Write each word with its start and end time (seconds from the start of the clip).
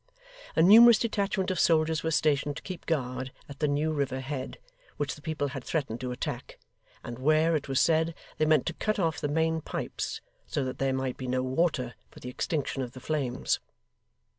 A 0.55 0.63
numerous 0.63 0.97
detachment 0.97 1.51
of 1.51 1.59
soldiers 1.59 2.01
were 2.01 2.09
stationed 2.09 2.57
to 2.57 2.63
keep 2.63 2.87
guard 2.87 3.31
at 3.47 3.59
the 3.59 3.67
New 3.67 3.93
River 3.93 4.19
Head, 4.19 4.57
which 4.97 5.13
the 5.13 5.21
people 5.21 5.49
had 5.49 5.63
threatened 5.63 6.01
to 6.01 6.09
attack, 6.11 6.57
and 7.03 7.19
where, 7.19 7.55
it 7.55 7.69
was 7.69 7.79
said, 7.79 8.15
they 8.39 8.45
meant 8.45 8.65
to 8.65 8.73
cut 8.73 8.97
off 8.97 9.21
the 9.21 9.27
main 9.27 9.61
pipes, 9.61 10.19
so 10.47 10.63
that 10.65 10.79
there 10.79 10.91
might 10.91 11.17
be 11.17 11.27
no 11.27 11.43
water 11.43 11.93
for 12.09 12.19
the 12.19 12.29
extinction 12.29 12.81
of 12.81 12.93
the 12.93 12.99
flames. 12.99 13.59